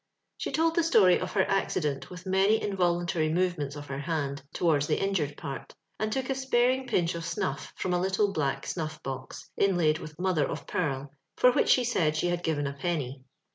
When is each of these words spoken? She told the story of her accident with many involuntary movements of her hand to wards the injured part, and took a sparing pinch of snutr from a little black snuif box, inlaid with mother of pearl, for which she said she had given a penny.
She 0.39 0.51
told 0.51 0.73
the 0.73 0.81
story 0.81 1.19
of 1.19 1.33
her 1.33 1.45
accident 1.47 2.09
with 2.09 2.25
many 2.25 2.59
involuntary 2.59 3.31
movements 3.31 3.75
of 3.75 3.85
her 3.85 3.99
hand 3.99 4.41
to 4.53 4.63
wards 4.65 4.87
the 4.87 4.99
injured 4.99 5.37
part, 5.37 5.75
and 5.99 6.11
took 6.11 6.27
a 6.31 6.33
sparing 6.33 6.87
pinch 6.87 7.13
of 7.13 7.21
snutr 7.21 7.71
from 7.75 7.93
a 7.93 8.01
little 8.01 8.33
black 8.33 8.65
snuif 8.65 9.03
box, 9.03 9.51
inlaid 9.57 9.99
with 9.99 10.17
mother 10.17 10.47
of 10.49 10.65
pearl, 10.65 11.13
for 11.37 11.51
which 11.51 11.69
she 11.69 11.83
said 11.83 12.15
she 12.17 12.29
had 12.29 12.41
given 12.41 12.65
a 12.65 12.73
penny. 12.73 13.21